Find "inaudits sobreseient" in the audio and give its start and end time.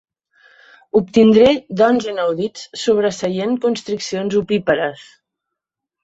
2.11-3.59